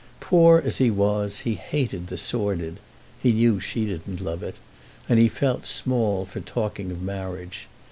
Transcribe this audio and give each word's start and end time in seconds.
Poor 0.19 0.57
as 0.57 0.77
he 0.77 0.89
was 0.89 1.41
he 1.41 1.53
hated 1.53 2.07
the 2.07 2.17
sordid 2.17 2.79
(he 3.21 3.31
knew 3.31 3.59
she 3.59 3.85
didn't 3.85 4.19
love 4.19 4.41
it), 4.41 4.55
and 5.07 5.19
he 5.19 5.27
felt 5.27 5.67
small 5.67 6.25
for 6.25 6.39
talking 6.39 6.89
of 6.89 7.03
marriage. 7.03 7.67